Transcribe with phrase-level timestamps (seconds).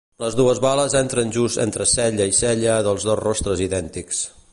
[0.21, 4.25] Les dues bales entren just entre cella i cella dels dos rostres idèntics.